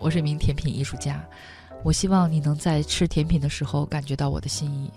[0.00, 1.22] 我是一名甜品艺术家，
[1.82, 4.90] 我希望你能在吃甜品的时候感觉到我的心意。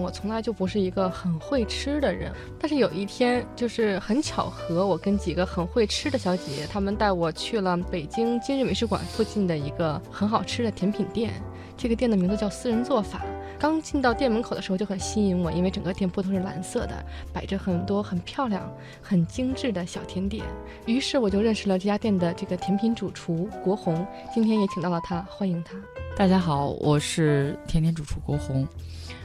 [0.00, 2.32] 我从来就不是一个很会吃的人。
[2.58, 11.32] 但是有一天，就是很巧合，我跟几个很会吃的小姐姐，她们带我去了北京今日美术馆附近的一个很好吃的甜品店。
[11.76, 13.22] 这个店的名字叫私人做法。
[13.58, 20.44] 刚进到店门口的时候就很吸引我，因为整个店铺都是蓝色的，摆着很多很漂亮、很精致的小甜点。
[20.86, 24.06] 于是我就认识了这家店的这个甜品主厨国红。
[24.32, 25.93] 今天也请到了他，欢迎他。
[26.16, 28.64] 大家好，我是甜点主厨国红。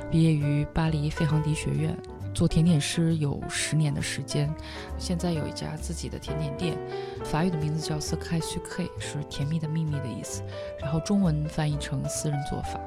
[0.10, 1.96] 毕业于巴黎费航迪学院，
[2.34, 4.52] 做甜点师有十年的时间，
[4.98, 6.76] 现在有一家自己的甜点店，
[7.24, 10.42] 法语的名字叫 Secret Sucre，是甜蜜的秘密的意思，
[10.82, 12.80] 然后中文翻译成私人做法。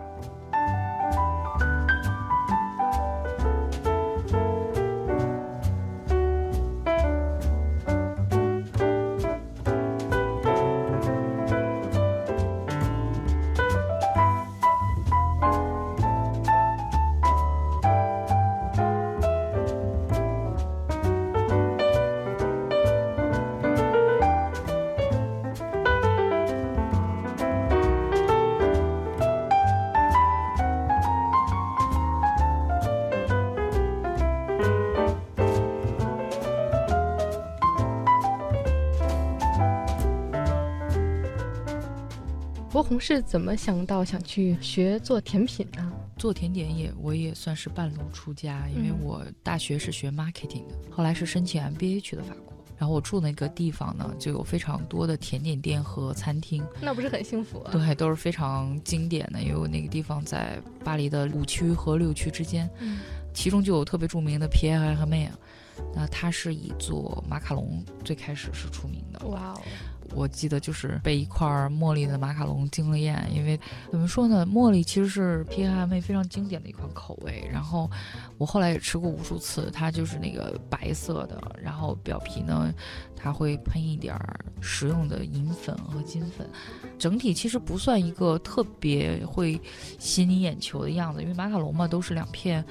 [42.93, 45.93] 博红是怎么想到想去学做甜品呢？
[46.19, 52.53] 做甜点也我也算是半路出家，因为我大学是学 marketing 的，后来是申请 MBA 去的法国。
[52.77, 57.73] 然后我住那个地方呢，就有非常多的甜点店和餐厅，那不是很幸福啊？
[57.73, 62.69] 对，都是非常经典的，因为我那个地方在巴黎的五区和六区之间，
[63.33, 65.33] 其中就有特别著名的皮埃尔和梅尔，
[65.95, 69.27] 那他是以做马卡龙最开始是出名的。
[69.29, 69.63] 哇哦！
[70.15, 73.59] 我记得就是被一块茉莉的马卡龙惊了艳，因为
[73.91, 77.49] 怎么说呢，茉莉其实是 P M A 非常经典的一款口味。
[77.51, 77.91] 然后
[78.39, 82.73] 我后来也吃过无数次，它就是那个白色的，然后表皮呢，
[83.17, 86.49] 它会喷一点儿食用的银粉和金粉，
[86.99, 89.61] 整体其实不算一个特别会
[89.99, 92.65] 吸你眼球的样子，因为马卡龙嘛都是两片，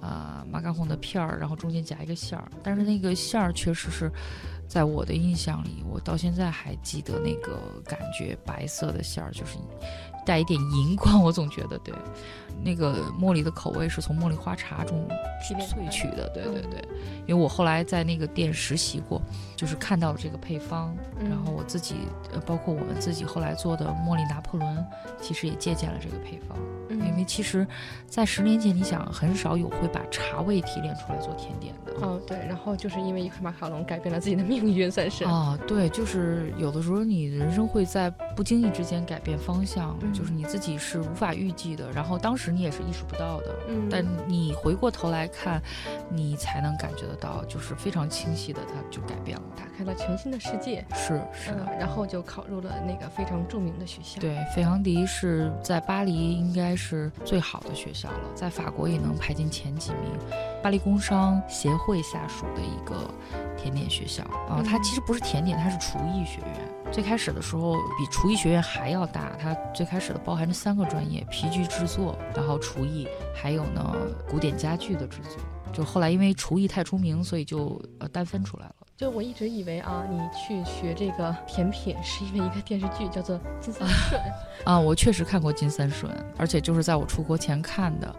[0.00, 4.10] 啊马卡龙的片儿，然后中间夹一个馅儿，但是那个馅儿确实是。
[4.68, 9.56] 在我的印象里，我到现在还记得那个感觉，白色的馅儿就是
[10.24, 11.94] 带一点荧光，我总觉得对。
[12.62, 15.06] 那个茉莉的口味是从茉莉花茶中
[15.42, 16.82] 萃取的，对对对。
[17.26, 19.20] 因为我后来在那个店实习过，
[19.56, 21.96] 就是看到了这个配方，然后我自己，
[22.46, 24.86] 包括我们自己后来做的茉莉拿破仑，
[25.20, 26.56] 其实也借鉴了这个配方。
[26.90, 27.66] 因为其实，
[28.08, 31.92] 在十年前，你想很少有会把茶味提炼出来做甜点的。
[32.06, 32.38] 哦，对。
[32.38, 35.24] 然后就是因为一块马卡龙改变了自己的命运，算是。
[35.24, 41.90] 啊，对，就是有的时候你人生会在不经意之间改变方向，就是你自己是无法预计的。
[41.90, 43.88] 然后当时你也是意识不到的，嗯。
[43.90, 45.60] 但你回过头来看，
[46.08, 50.86] 你才能感觉得到，就是非常清晰的，它就改变了，打开了全新的世界。
[50.94, 51.68] 是是的。
[51.78, 54.20] 然后就考入了那个非常著名的学校。
[54.20, 56.84] 对，费航迪是在巴黎，应该是。
[56.84, 60.12] 是最好的学校了，在法国也能排进前几名。
[60.62, 63.10] 巴黎工商协会下属的一个
[63.56, 66.92] 甜点学校啊，它其实不是甜点，它是厨艺学院。
[66.92, 73.96] 最开始的时候比厨艺学院还要大，它最开始的包含着三个专业：皮具制作，然后厨艺，还有呢
[74.28, 75.38] 古典家具的制作。
[75.72, 78.74] 就后来因为厨艺太出名，所以就呃单分出来了。
[78.96, 84.20] 就我一直以为啊，你去学这个甜品是因为一个电视剧叫做《金三顺》
[84.64, 88.14] 啊，我确实看过《金三顺》，而且就是在我出国前看的。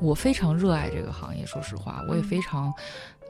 [0.00, 2.72] 我非常热爱这个行业，说实话，我也非常。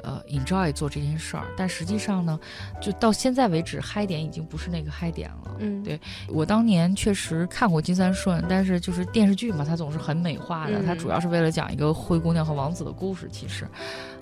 [0.04, 2.38] 呃，enjoy 做这件事儿，但实际上呢，
[2.80, 5.56] 就到现在为止，嗨点已经不是那个嗨点了。
[5.58, 13.28] 嗯，对我当年确实看过金三顺，但是就是电视剧嘛，它总是很美化的，它主要是为了讲一个灰姑娘和王子的故事。
[13.32, 13.66] 其实，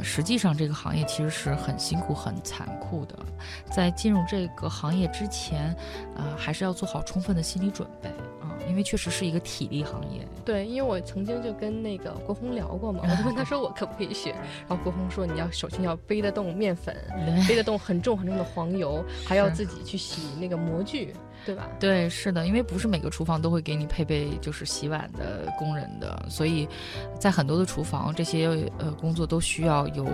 [0.01, 3.17] 实际上这个行业其实是很辛苦、很残酷的。
[3.71, 5.75] 在进入这个行业之前，
[6.15, 8.09] 呃，还是要做好充分的心理准备
[8.41, 8.57] 啊。
[8.69, 10.27] 因为确实是一个体力行业。
[10.45, 14.31] 对，因为我曾经就跟那个国红聊过嘛，我就问他说我可不可以学，
[14.67, 16.97] 然后国红说你要首先要背得动面粉，
[17.47, 21.15] 背得动很重很重的黄油， 还要自己去洗那个模具。
[21.47, 21.69] 对吧？
[21.79, 26.69] 对，是的，因为不是每个厨房都会给你配备就是洗碗的工人的，所以
[27.21, 28.49] 在很多的厨房，这些
[28.79, 30.05] 呃工作都需要由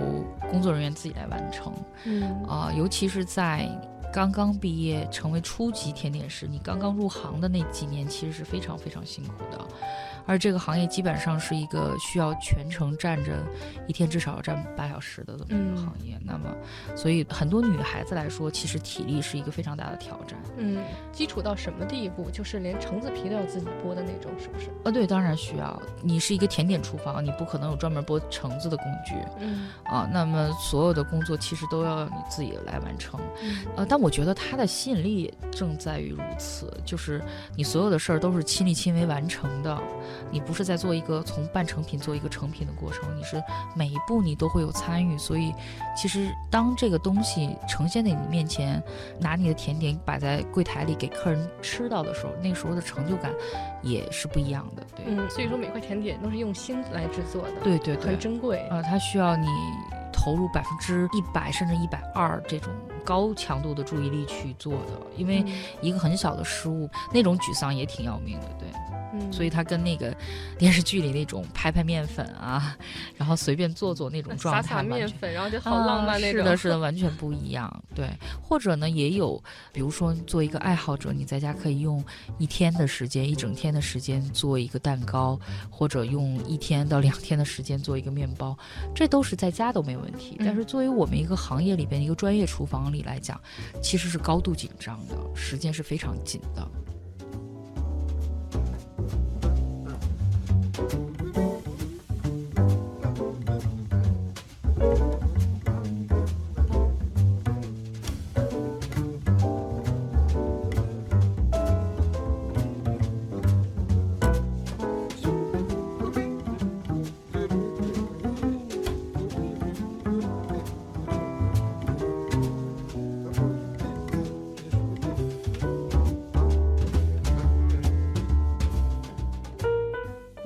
[0.51, 1.73] 工作人员自己来完成。
[2.05, 3.67] 嗯啊、尤其是在
[4.13, 9.59] 刚刚毕业成为初级甜点师，你刚刚入行的那几年，其实是非常非常辛苦的。
[10.25, 13.43] 而这个行业基本上是一个需要全程站着，
[13.87, 16.17] 一天至少要站八小时的这么一个嗯行业。
[16.23, 16.55] 那么，
[16.95, 20.39] 所以很多女孩子来说，其实体力是一个非常大的挑战。
[20.55, 20.81] 嗯，
[21.11, 22.29] 基础到什么地步？
[22.31, 24.69] 就是连橙子皮都要自己剥的那种，是不是？
[24.85, 25.81] 呃，对，当然需要。
[26.01, 30.09] 你是一个甜点厨房，你不可能有专门剥橙子的工具嗯啊。
[30.09, 33.19] 那么所有的工作其实都要你自己来完成。
[33.41, 37.23] 嗯呃，但我觉得它的吸引力正在于如此，就是
[37.55, 39.81] 你所有的事儿都是亲力亲为完成的，
[40.29, 43.41] 你不是在做一个从半成品做一个成品的过程，你是
[43.73, 45.53] 每一步你都会有参与，所以
[45.95, 48.83] 其实当这个东西呈现在你面前，
[49.21, 53.31] 拿你的甜点摆在柜台里给客人吃到的时候，那个时候的成就感
[53.81, 58.67] 也是不一样的，对，嗯，所以说每块甜点都是用心来制作的，对对对很，珍贵。
[58.69, 59.47] 呃，它需要你
[60.11, 62.69] 投入百分之一百甚至一百二这种
[63.03, 68.67] 高强度的注意力去做的，因为嗯一个很小的失误，那种沮丧也挺要命的，对。
[69.13, 70.15] 嗯，所以它跟那个
[70.57, 72.75] 电视剧里那种拍拍面粉啊，
[73.15, 76.41] 然后随便做做那种状撒态，面粉，然后就好浪漫那种。
[76.41, 77.83] 啊是的， 是的，完全不一样。
[77.95, 78.09] 对，
[78.41, 82.03] 或者呢，也有，比如说做一个爱好者，你在家可以用
[82.37, 85.39] 一天的时间，一整天的时间做一个蛋糕，
[85.69, 88.57] 或者用一天到两天的时间做一个面包，
[88.95, 90.35] 这都是在家都没问题。
[90.39, 93.39] 但嗯是作为我们一个行业里边一个专业厨房里来讲，
[93.81, 96.67] 其实是高度紧张的，时间是非常紧的。
[100.89, 101.12] thank you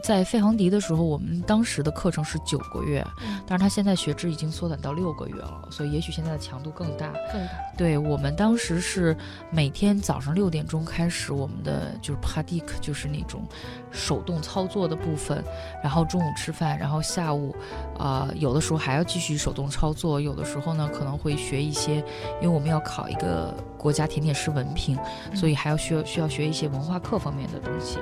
[0.07, 7.11] 在费航迪的时候，我们当时的课程是九个月，嗯但是他现在学制已经缩短到六个月了，所以也许现在的强度更大。
[7.29, 7.51] 更大。
[7.77, 9.13] 对我们当时是
[9.51, 13.45] 每天早上六点钟开始我们的就是 pratik，就是那种
[13.91, 15.43] 手动操作的部分，
[15.83, 17.53] 然后中午吃饭，然后下午，
[17.99, 21.97] 呃，有的时候还要继续手动操作，有的时候呢可能会学一些，
[22.41, 24.97] 因为我们要考一个国家甜点师文凭，
[25.35, 27.97] 所以还要需要需要学一些文化课方面的东西。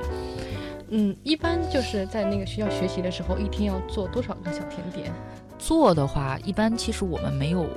[0.89, 5.11] 嗯，一般就是在那个学校学习的时候，一天要做多少个小甜点？
[5.57, 7.67] 做的话，一般其实我们没有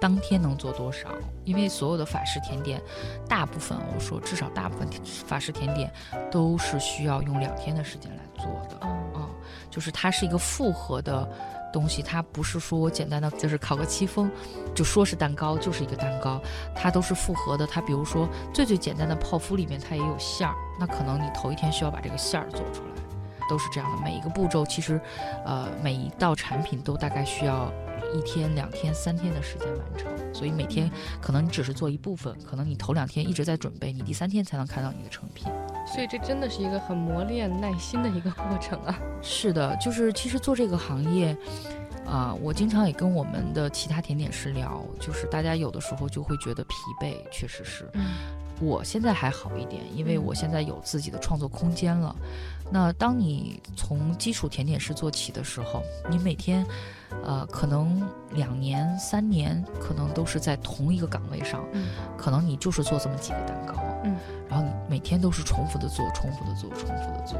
[0.00, 1.10] 当天能做多少，
[1.44, 2.80] 因为所有的法式甜点，
[3.28, 4.88] 大部分我说至少大部分
[5.26, 5.92] 法式甜点
[6.30, 8.76] 都是需要用两天的时间来做的。
[8.80, 9.28] 哦，啊、
[9.70, 11.28] 就是它是一个复合的
[11.72, 14.30] 东西，它不是说我简单的就是烤个戚风，
[14.74, 16.40] 就说是蛋糕就是一个蛋糕，
[16.74, 17.66] 它都是复合的。
[17.66, 23.02] 它比如说最最简单的泡芙里面它也有馅儿，那可能你头一天需要把这个馅儿做出来，
[23.48, 24.02] 都是这样的。
[24.02, 25.00] 每一个步骤其实，
[25.44, 27.72] 呃，每一道产品都大概需要
[28.14, 30.90] 一天、两天、三天的时间完成，所以每天
[31.20, 35.46] 可能你只是做一部分，可能你头两天一直在准备，你第三天才能看到你的成品。
[35.86, 38.98] 所以这真的是一个很磨练耐心的一个过程啊。
[39.22, 41.36] 是的，就是其实做这个行业，
[42.06, 47.88] 啊、我经常也跟我们的其他甜点师聊，就是大家有的时候就会觉得疲惫，确实是。
[47.94, 48.06] 嗯
[48.62, 52.14] 我现在还好一点，因为嗯我现在有自己的创作空间了。
[52.70, 56.62] 那当你从基础甜点师做起的时候，你每天，
[57.24, 61.86] 呃，可能两年、三年，可能都是在同一个岗位上，嗯
[62.18, 64.14] 可能你就是做这么几个蛋糕，嗯，
[64.46, 67.38] 然后你每天都是重复的做，重复的做，重复的做，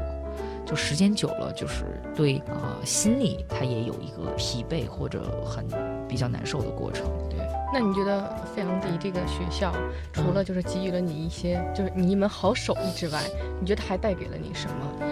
[0.71, 5.67] 就时间久了，就是对呃心里它也有一个疲惫或者很
[6.07, 7.39] 比较难受的过程，对。
[7.73, 9.73] 那你觉得费昂迪这个学校，
[10.13, 13.21] 除了就是给予了你一些就是你一门好手艺之外，
[13.59, 15.05] 你觉得还带给了你什么？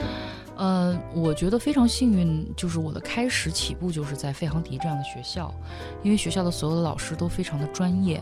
[0.56, 5.54] 呃，我觉得非常幸运，就是我的开始起步就是在费航迪这样的学校，
[6.04, 8.22] 因为学校的所有的老师都非常的专业，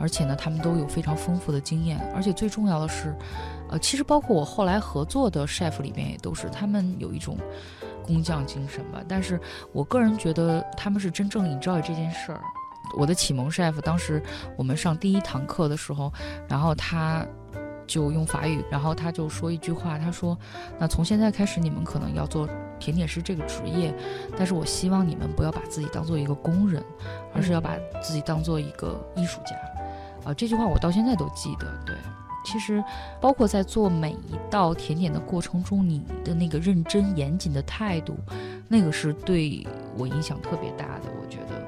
[0.00, 3.14] 而且呢，他们都有非常丰富的经验，而且最重要的是，
[3.68, 7.36] 呃，其实包括我后来合作的 chef 里面也都是他们有一种
[8.02, 9.38] 工匠精神吧，但是
[9.72, 12.40] 我个人觉得他们是真正 enjoy 这件事儿。
[12.96, 14.20] 我的启蒙 chef 当时
[14.56, 16.12] 我们上第一堂课的时候，
[16.48, 17.24] 然后他
[17.86, 20.36] 就用法语，然后他就说一句话，他说。
[20.78, 22.48] 那从现在开始，你们可能要做
[22.80, 23.94] 甜点师这个职业，
[24.36, 26.82] 但是我希望你们不要把自己当做一个工人，
[27.32, 29.54] 而是要把自己当做一个艺术家。
[30.24, 31.66] 啊、这句话我到现在都记得。
[31.84, 31.94] 对，
[32.44, 32.82] 其实，
[33.20, 38.16] 包括在做每一道甜点的过程中，你的那个认真严谨的态度，
[38.68, 41.10] 那个是对我影响特别大的。
[41.20, 41.62] 我觉得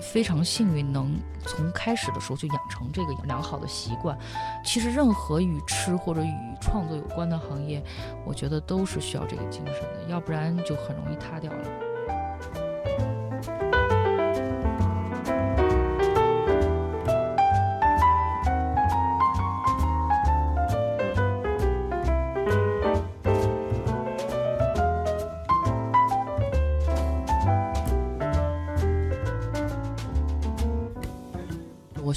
[0.00, 4.16] 非常幸运，能从开始的时候就养成这个良好的习惯。
[4.64, 7.82] 其实，任何与吃或者与创作有关的行业，
[8.24, 11.87] 我觉得都是需要这个精神的，要不然就很容易塌掉了。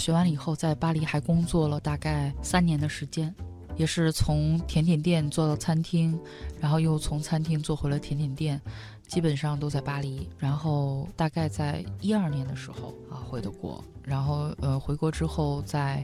[0.01, 3.31] 学完了以后，在巴黎还工作了大概三年的时间，
[3.75, 6.19] 也是从甜点店做到餐厅，
[6.59, 8.59] 然后又从餐厅做回了甜点店，
[9.07, 10.27] 基本上都在巴黎。
[10.39, 16.03] 然后大概在一二年的时候啊回的国，然后呃回国之后在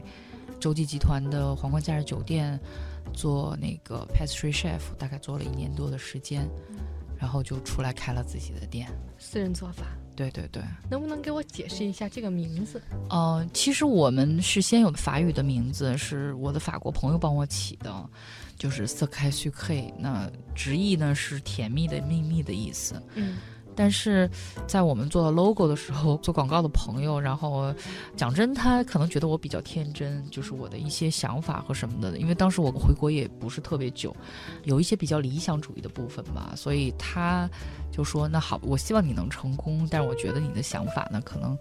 [0.60, 2.56] 洲际集团的皇冠假日酒店
[3.12, 6.48] 做那个 pastry chef，大概做了一年多的时间，
[7.18, 8.88] 然后就出来开了自己的店，
[9.18, 9.86] 私人做法。
[10.18, 10.60] 对对对，
[10.90, 12.82] 能不能给我解释一下这个名字？
[13.08, 18.10] 呃，其实我们是先有法语的名字，是我的法国朋友帮我起的，
[18.58, 23.00] 就是 s e c r e s u c r e 那直译呢是甜蜜的秘密的意思。
[23.14, 23.36] 嗯。
[23.78, 24.28] 但是
[24.66, 27.72] 在我们做 logo 的时候，做广告的朋友，然后
[28.16, 32.18] 讲真，他可能觉得我比较天真，就是我的一些想法和什么的。
[32.18, 34.14] 因为当时我回国也不是特别久，
[34.64, 37.48] 有一些比较理想主义的部分吧，所以他
[37.92, 41.56] 就说：“那好，我希望你能成功，但是我觉得你的想法呢，可能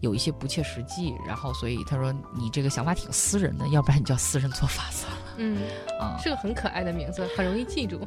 [0.00, 5.56] 有一些不切实际。”然后，所以他说：“你这个想法挺私人的，要不然你叫私人做法算了。”嗯，
[5.98, 8.06] 啊，是个很可爱的名字，很容易记住。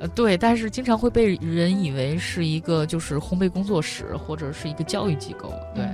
[0.00, 5.84] 呃，对，但是经常会被人以为是一个就是烘焙工作室或者是一个教育机构，对。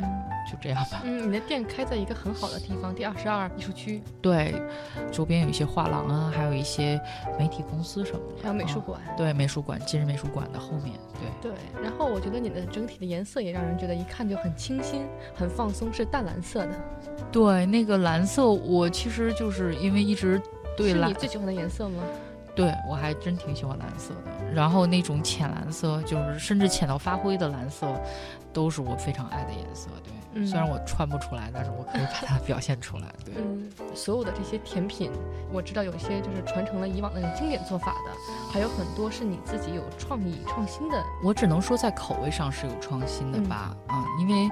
[0.59, 1.03] 就这样吧。
[1.05, 4.03] 嗯，你的店开在一个很好的地方，第二十二艺术区。
[4.21, 4.55] 对，
[5.13, 7.01] 周边有一些画廊啊，还有一些
[7.39, 9.01] 媒体公司什么的，还有美术馆。
[9.17, 10.95] 对，美术馆，今日美术馆的后面。
[11.43, 11.83] 对对。
[11.83, 16.73] 然后我觉得你的整体的颜色也让人觉得一看就很清新、很放松，是淡蓝色的。
[17.31, 20.41] 对，那个蓝色，我其实就是因为一直
[20.77, 21.09] 对蓝。
[21.09, 22.03] 是你最喜欢的颜色吗？
[22.55, 24.53] 对，我还真挺喜欢蓝色的。
[24.53, 27.87] 然后那种浅蓝色，就是甚至浅到发灰的蓝色，
[28.53, 29.89] 都是我非常爱的颜色。
[30.05, 30.13] 对。
[30.47, 33.13] 虽然我穿不出来，但是我可以把它表现出来。
[33.25, 35.11] 对，嗯，所有的这些甜品，
[35.51, 38.13] 我知道有一些就是传承了以往那种经典做法的，
[38.53, 41.03] 还有很多是你自己有创意创新的。
[41.25, 44.51] 我只能说在口味上是有创新的吧，嗯，因为，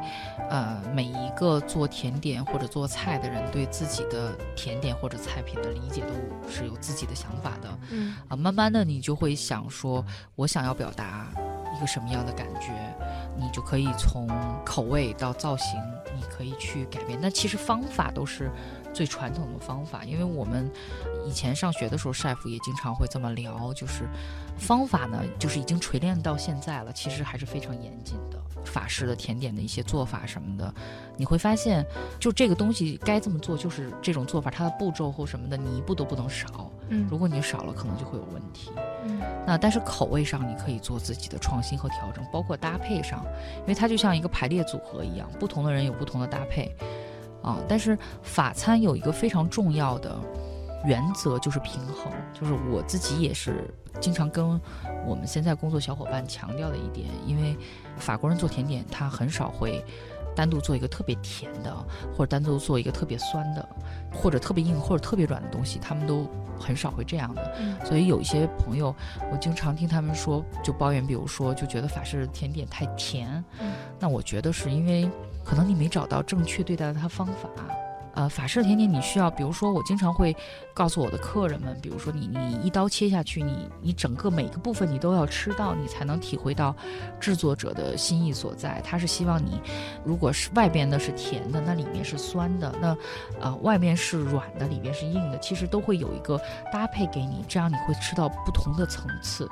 [0.50, 11.28] 呃，每一个做甜点或者做菜的人，对自己的甜点或者菜品的理解都是有自己的想法的，嗯，啊，慢慢的你就会想说，我想要表达。
[11.76, 12.72] 一个什么样的感觉，
[13.36, 14.26] 你就可以从
[14.64, 15.78] 口味到造型，
[16.14, 17.18] 你可以去改变。
[17.20, 18.50] 那其实方法都是
[18.96, 20.70] 最传统的方法，因为我们
[21.26, 24.08] 以前上学的时候，chef 也经常会这么聊，就是
[24.56, 28.38] 方法呢，就是已经锤炼到现在了，其实还是非常严谨的。
[28.64, 30.74] 法式的甜点的一些做法什么的，
[31.16, 31.86] 你会发现，
[32.18, 36.70] 就这个东西该这么做，就是这种做法，它的步骤或什么的，你一步都不能少。
[36.88, 38.72] 嗯，如果你少了，可能就会有问题。
[39.04, 43.24] 嗯，那但是口味上你可以做自己的创新和调整，包括搭配上，
[43.60, 46.74] 因为它就像一个排列组合一样，不同的人有不同的搭配。
[47.46, 50.14] 啊，但是法餐有一个非常重要的
[50.84, 54.60] 原则就是平衡，就是我自己也是经常跟
[55.06, 57.56] 我们现在工作小伙伴强调的一点，因为
[57.96, 59.82] 法国人做甜点，他很少会。
[60.34, 61.74] 单独做一个特别甜的，
[62.12, 63.66] 或者单独做一个特别酸的，
[64.12, 66.26] 或者特别硬或者特别软的东西，他们都
[66.60, 67.54] 很少会这样的。
[67.86, 68.94] 所以有一些朋友，
[69.32, 73.42] 我经常听他们说，就抱怨，比如说就觉得法式甜点太甜。
[73.98, 75.08] 那我觉得是因为
[75.46, 77.48] 可能你没找到正确对待他方法。
[78.16, 80.34] 呃，法式甜点你需要，比如说我经常会
[80.72, 86.74] 告诉我的客人们，比如说你你一刀切下去，你你整个每个部分你都要吃到，你才能体会到
[87.20, 88.80] 制作者的心意所在。
[88.82, 89.60] 他是希望你，
[90.02, 92.96] 如果是外边的是甜的，那里面是酸的，那
[93.38, 96.40] 呃外面是软的，里面是硬的，其实都会有一个
[96.72, 99.46] 搭配给你，这样你会吃到不同的层次。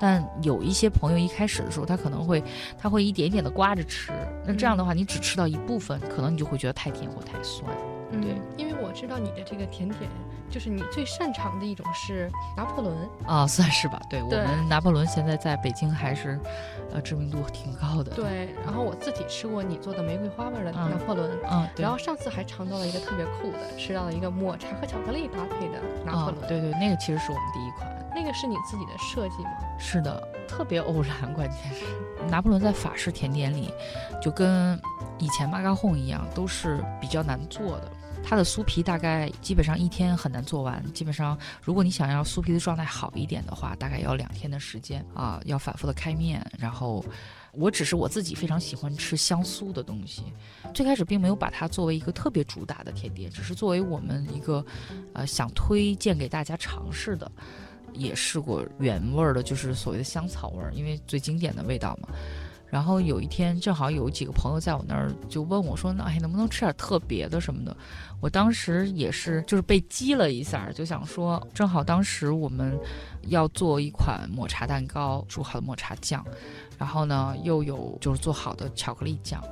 [0.00, 2.42] 但有一些朋友一开始的时候，他可能会
[2.76, 4.10] 他会一点点的刮着吃，
[4.44, 7.72] 那这样的话你只吃到一部分，可能你就会觉得太甜或太酸。
[8.12, 10.10] 对，因为我知道你的这个甜点，
[10.50, 12.96] 就是你最擅长的一种是拿破仑
[13.26, 14.00] 啊，算是吧。
[14.08, 16.40] 对我们拿破仑现在在北京还是，
[16.92, 18.12] 呃，知名度挺高的。
[18.12, 26.48] 对，然后我自己吃过你做的玫瑰花味的拿破仑，嗯，然后上次还尝到了一个特别酷的，吃到了一个抹茶和巧克力搭配的拿破仑。
[26.48, 27.94] 对对，那个其实是我们第一款。
[28.14, 29.50] 那个是你自己的设计吗？
[29.78, 31.84] 是的，特别偶然，关键是
[32.26, 33.72] 拿破仑在法式甜点里，
[34.20, 34.80] 就跟
[35.18, 37.92] 以前马嘎哄一样，都是比较难做的。
[38.22, 46.44] 它的酥皮大概基本上一天很难做完，基本上如果你想要酥皮的状态好一点的话，大概要两天的时间啊，要反复的开面。
[46.58, 47.04] 然后，
[47.52, 50.24] 我只是我自己非常喜欢吃香酥的东西，
[50.74, 54.64] 最开始并没有把它作为一个特别主打的甜点，只是作为我们一个
[55.14, 57.30] 呃想推荐给大家尝试的。
[57.94, 62.10] 也试过原味儿的，就是所谓的香草味儿，因为最经典的味道嘛。
[62.70, 67.76] 然后有一天正好有几个朋友在我那儿就问我说：“那哎，能不能吃点特别的什么的？”
[68.20, 72.78] 我当时也是就是被激了一下，就想说，正好当时我们
[73.28, 76.24] 要做一款抹茶蛋糕，煮好的抹茶酱，
[76.76, 79.42] 然后呢又有就是做好的巧克力酱。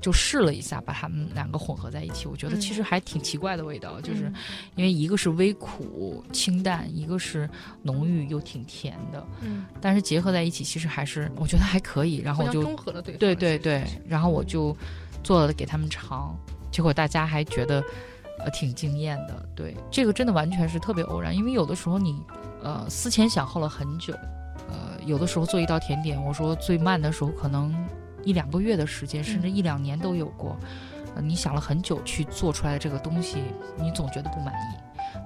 [0.00, 4.32] 就试了一下，把它们两个混合在一起，我觉得其实还挺奇怪的味道，就是
[4.76, 7.48] 因为一个是微苦清淡，一个是
[7.82, 12.18] 浓郁又挺甜的，嗯，但是结合在一起，其实还是我觉得还可以。
[12.18, 14.76] 然后就中和了对对对对，然后我就
[15.24, 16.38] 做了给他们尝，
[16.70, 17.82] 结果大家还觉得
[18.38, 19.48] 呃挺惊艳的。
[19.56, 22.22] 对，这个真的完全是特别偶然，因为有的时候你
[22.62, 24.12] 呃思前想后了很久，
[24.68, 27.74] 呃，有的时候做一道甜点，我说最慢的时候可能。
[28.26, 30.58] 一两个月的时间，甚至一两年都有过。
[31.16, 33.42] 呃，你想了很久去做出来的这个东西，
[33.76, 34.76] 你总觉得不满意。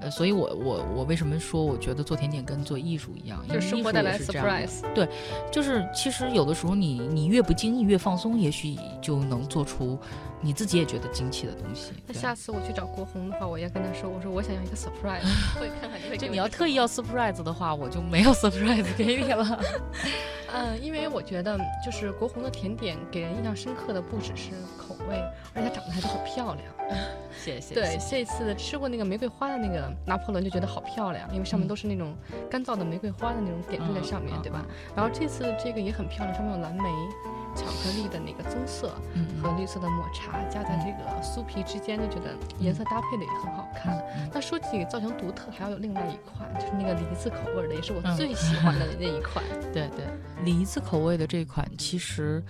[0.03, 3.45] 呃，所以我我我为什么说我觉得做甜点跟做艺术一样？
[3.49, 4.81] 就生活带来 surprise。
[4.95, 5.07] 对，
[5.51, 9.99] 就是其实有的时候你你越不经意越放松，也许就能做出
[10.41, 11.93] 你自己也觉得惊奇的东西。
[12.07, 15.27] 那下次我去找国红的话，我要跟他说，我说我想要一个 surprise。
[15.61, 19.61] 会看看 就你要特意要 surprise 的话，我就没有 surprise 给你了。
[20.53, 25.23] 嗯，因为我觉得就是国红的甜点给人印象深刻的不只是口味，
[25.55, 26.67] 而且它长得还是好漂亮。
[27.43, 27.75] 谢谢。
[27.75, 32.15] 对，这次吃过那个玫瑰花的那个拿破仑就觉得好漂亮，因为上面都是那种
[32.51, 34.65] 干燥的玫瑰花的那种点缀在上面对吧？
[34.95, 36.85] 然后这次这个也很漂亮，上面有蓝莓。
[37.53, 38.91] 巧克力的那个棕色
[39.43, 44.01] 和绿色的抹茶加在这个酥皮之间，就觉得颜色搭配的也很好看。
[44.33, 49.45] 那说起造型独特，还要有另外一款，就是那个梨子口味的，也是我最喜欢的那一款。
[49.75, 50.07] 对对，
[50.45, 52.41] 梨子口味的这款其实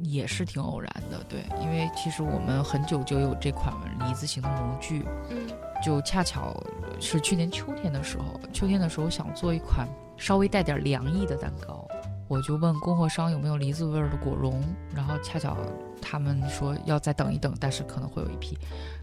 [0.00, 3.74] 也是挺偶然的，对，因为其实我们很久就有这款
[4.06, 5.48] 梨子型的模具，嗯，
[5.84, 6.54] 就恰巧
[7.00, 11.86] 是去年秋天的时候，秋天的时候想做一款稍微带点凉意的蛋糕。
[12.28, 14.60] 我就问供货商有没有梨子味儿的果蓉，
[14.92, 15.56] 然后恰巧
[16.02, 18.58] 他们说要再等一等，但是可能会有一批，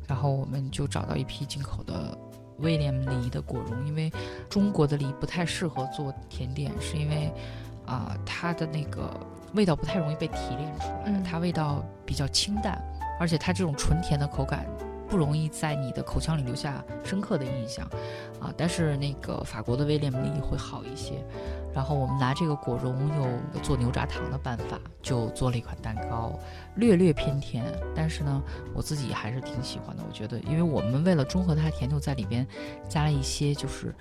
[0.05, 2.17] 然后我们就找到一批进口的
[2.57, 4.11] 威廉梨的果蓉，因为
[4.49, 7.31] 中国的梨不太适合做甜点，是因为
[7.85, 9.17] 啊它的那个
[9.53, 12.81] 味道不太容易被提炼出来，它味道比较清淡，
[13.19, 14.65] 而且它这种纯甜的口感
[15.07, 17.85] 不容易在你的口腔里留下深刻的印象，
[18.39, 21.23] 啊，但是那个法国的威廉姆利会好一些。
[21.73, 26.37] 然后我们拿这个果蓉有做牛轧糖的办法，就做了一款蛋糕，
[26.75, 28.41] 略略偏甜，但是呢，
[28.75, 30.03] 我自己还是挺喜欢的。
[30.07, 32.47] 我觉得，因为我们为了中和它甜，就在里边
[32.87, 33.91] 加了一些就是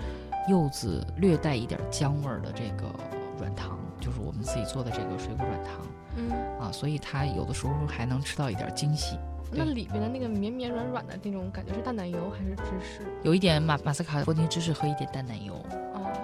[0.48, 2.90] 柚子略带一点姜味儿的这个
[3.38, 5.74] 软糖，就是我们自己做的这个水果软糖。
[6.16, 9.16] 嗯啊，所以它有的时候还能吃到一点惊喜。
[9.54, 13.00] 那里边的那个绵绵软软的那种感觉是淡奶油还是芝士？
[13.22, 15.54] 有一点马马斯卡波丁芝士和一点淡奶油。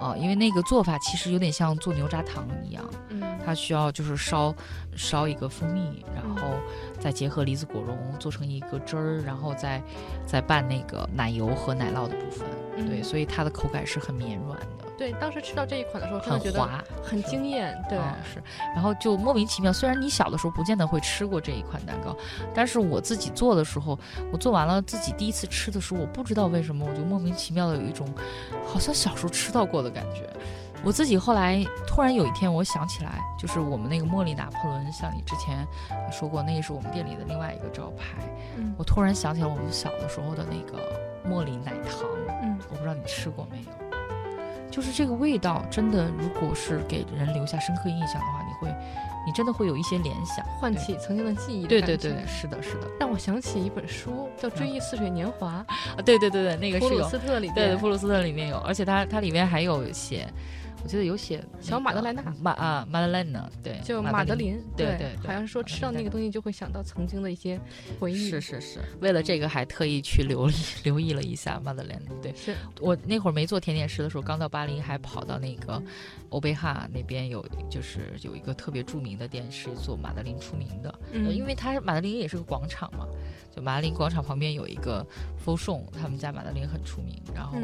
[0.01, 4.55] 啊，因为那个做法其实有点像做牛轧糖一样，嗯，它需要就是烧
[4.95, 6.43] 烧一个蜂蜜，然后
[7.01, 9.83] 再结合梨子果蓉做成一个汁儿，然后再
[10.27, 14.67] 再拌那个奶油和奶酪的部分，对，所以它的口感是很绵软的。
[14.99, 17.75] 对，当时吃到这一款的时候，很滑，很惊艳。
[17.89, 18.43] 对，是。
[18.75, 22.15] 然后就莫名其妙，虽然你小的时候不见得会吃过这一款蛋糕，
[22.53, 23.99] 但是我自己做的时候，
[24.31, 28.07] 我做完了自己第一次吃的时候，我不知道为什么，我就莫名其妙的有一种
[28.67, 30.29] 好像小时候吃到过的感觉。
[30.85, 35.67] 我自己后来突然有一天，我想起来，就是我们那个茉莉拿破仑，像你之前
[36.11, 38.23] 说过，那个是我们店里的另外一个招牌。
[38.57, 38.73] 嗯。
[38.79, 40.79] 我突然想起来我们小的时候的那个
[41.29, 42.09] 茉莉奶糖。
[42.43, 42.59] 嗯。
[42.71, 43.89] 我不知道你吃过没有。
[44.71, 48.73] 就是这个味道，真的，如果是给人留下深刻印象的话，你会，
[49.27, 51.67] 你真的会有一些联想，唤起曾经的记忆。
[51.67, 55.65] 对对对，是的，是的，让我想起一本书，叫《追忆似水年华》。
[55.97, 60.29] 啊，对对对对，那个是普鲁斯特里，对，普鲁斯特里面有，而且它它里面还有写。
[60.83, 67.61] 我记得有写小马德莱娜，马啊马德莱娜，对，就马德琳，对对，好像是说吃到那个东西就会想到曾经的一些
[67.99, 68.31] 回忆。
[68.31, 70.49] 是是是，为了这个还特意去留
[70.85, 72.01] 留意了一下马德莲。
[72.23, 72.55] 对，是。
[72.81, 75.83] 我那会儿没做甜点师的时候，刚到巴黎，还跑到那个
[76.31, 83.05] 欧贝哈那边有，就是有一个特别著名的店是做马德琳出名的，嗯，因为它马德琳也是个广场嘛，
[83.55, 85.05] 就马德琳广场旁边有一个
[85.39, 87.59] f o s o n 他们家马德琳很出名，然后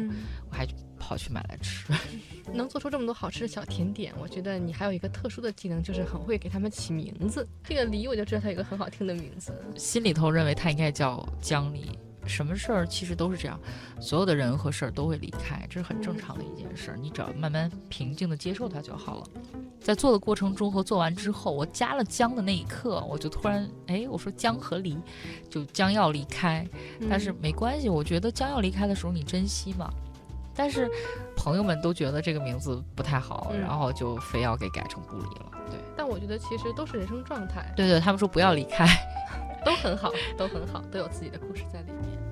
[0.49, 0.67] 我还。
[1.07, 1.93] 跑去买来吃，
[2.51, 7.47] 能做出这么多好吃的小甜点，我觉得你还有一个特殊的技能，就是很会给他们起名字。
[7.63, 11.91] 这个梨我就知道它有一个很好听的名字，心里头认为它应该叫姜梨，
[12.25, 13.59] 什么事儿其实都是这样，
[14.01, 16.97] 所有的人和事儿都会离开，这是很正常的一件事儿。
[16.97, 19.27] 你只要慢慢平静的接受它就好了。
[19.79, 24.97] 在做的过程中和做完之后，我加了姜的那一刻，我就突然哎，我说姜和梨，
[25.47, 26.67] 就将要离开，
[27.07, 29.93] 但是没关系，我觉得将要离开的时候你珍惜嘛。
[30.55, 30.89] 但是
[31.35, 35.51] 朋友们都觉得这个名字不太好，然后就非要给改成不离了。
[35.69, 37.65] 对，但我觉得其实都是人生状态。
[37.75, 38.87] 对对，他们说不要离开。
[39.65, 42.24] 都很好，都很好，都有自己的故事在里面。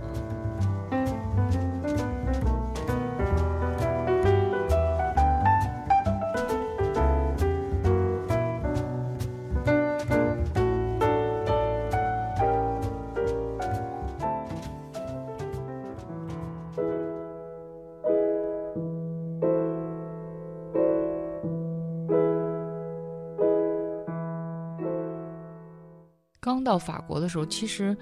[26.74, 27.96] 到法国的时候，其实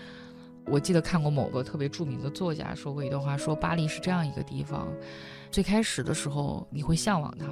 [0.65, 4.87] 我记得看过某个特别著名的作家说过一段话，说巴黎是这样一个地方，
[5.51, 7.47] 最开始的时候你会向往它，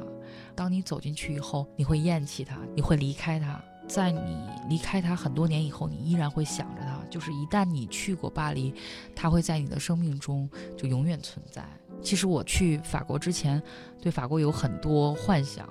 [0.55, 4.38] 当你走进去以后，你会厌弃它，你会离开它，在你
[4.69, 6.97] 离开它很多年以后，你依然会想着它。
[7.10, 8.73] 就是一旦你去过巴黎，
[9.13, 11.65] 它会在你的生命中就永远存在。
[12.01, 13.62] 其实我去法国之前，
[14.01, 15.67] 对法国有很多幻想，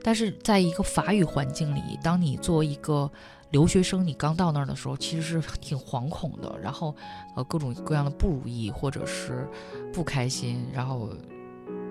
[0.00, 3.10] 但是在一个法语环境里，当你作为一个
[3.52, 6.94] 留学生，你刚到那儿的时候，其实是 挺惶恐的，然后，
[7.36, 9.46] 呃，各种各样的不如意或者是
[9.92, 11.10] 不开心，然后，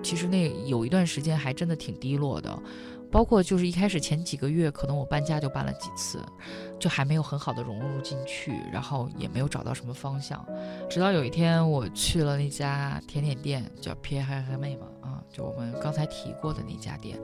[0.02, 2.58] 其实那有一段时间还真的挺低落的，
[3.12, 6.20] 包括就是一开始前几个月，可能我搬家就搬了几次，
[6.80, 10.44] 就还没有很好的融入进去，然后也没有找到什么方向，
[10.90, 17.16] 直到有一天我去了那家甜点店，叫 Pierre Hermé 嘛，啊，就我们刚才提过的那家店。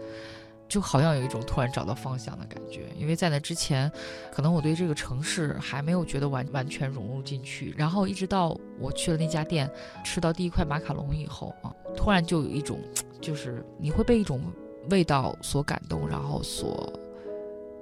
[0.69, 3.91] 就好像有一种突然找到方向的感觉，因为在那之前，
[4.31, 7.75] 可能我对这个城市还没有觉得完完全融入进去。
[7.77, 9.71] 然后一直到我去了那家店，
[10.05, 12.79] 吃到第一块马卡龙以后啊，突然就有一种，
[13.21, 14.43] 就是你会被一种
[14.91, 16.93] 味道所感动，然后所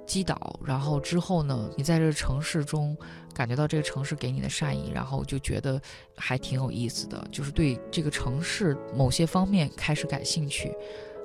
[0.05, 0.57] 击倒。
[0.65, 2.95] 然后之后呢，你在这个城市中
[3.33, 5.81] 感觉到这个城市给你的善意，然后就觉得
[6.15, 10.73] 还挺有意思的，就是对这个城市某些方面开始感兴趣。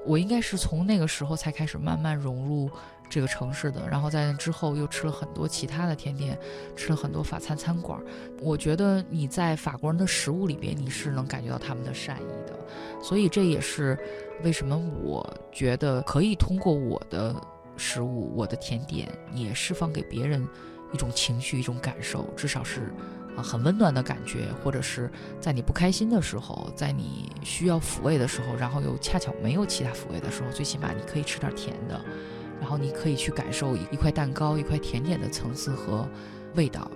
[0.05, 2.71] 我应该是从那个时候才开始慢慢融入
[3.09, 6.39] 这个城市的，然后在那之后又吃了很多其他的甜点，
[6.75, 8.01] 吃了很多法餐餐馆。
[8.41, 12.59] 我觉得你在法国人的食物里边，你是能感觉到他们的善意的，
[13.03, 13.99] 所以这也是
[14.43, 17.35] 为什么我觉得可以通过我的
[17.77, 20.47] 食物、我的甜点也释放给别人
[20.93, 22.93] 一种情绪、一种感受，至少是。
[23.37, 32.01] 啊，很温暖的感觉，或者是在你不开心的时候，在你需要抚慰的时候，然后又恰巧没有其他抚慰的时候，最起码你可以吃点甜的，
[32.61, 36.09] 然后你可以去感受一块蛋糕、一块甜点的层次和
[36.55, 36.91] 味道。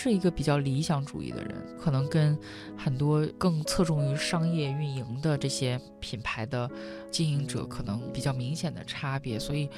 [0.00, 2.38] 是一个比较理想主义的人，可能跟
[2.76, 6.70] 很多更侧重于商业运营的这些品牌的
[7.10, 9.40] 经营者可能比较明显的差别。
[9.40, 9.68] 所以，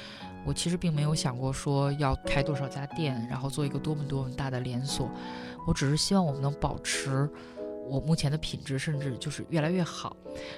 [0.45, 5.09] 我其实并没有想过说要开多少家店，然后做一个多么多么大的连锁。
[5.65, 7.27] 我只是希望我们能保持。
[7.91, 10.15] 我目前的品质甚至就是越来越好，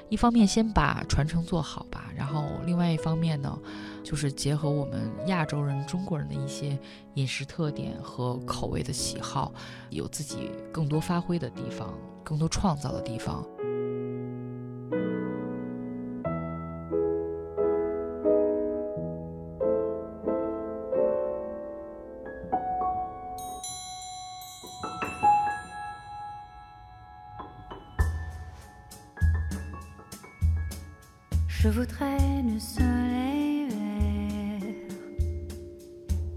[0.07, 3.57] 一方面先把传承做好吧，然后另外一方面呢，
[4.03, 6.77] 就是结合我们亚洲人、中国人的一些
[7.15, 9.51] 饮食特点和口味的喜好，
[9.89, 13.43] 有自己更多发挥的地方，更多创造的地方。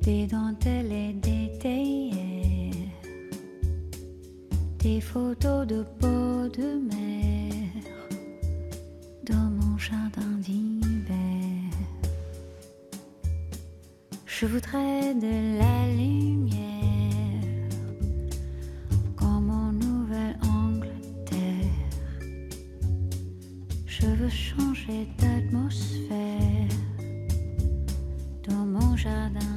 [0.06, 2.92] Des dentelles et des théières,
[4.78, 7.64] des photos de peau de mer.
[9.24, 11.72] Dans mon jardin d'hiver.
[14.26, 16.46] Je voudrais de la lumière.
[24.28, 26.68] Changer d'atmosphère.
[28.48, 29.55] Dans mon jardin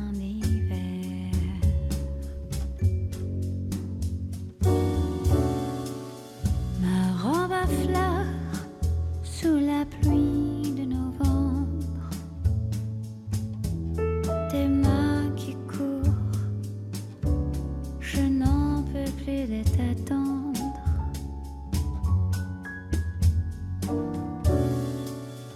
[19.30, 20.60] de t'attendre.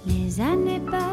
[0.05, 1.12] Les années passent,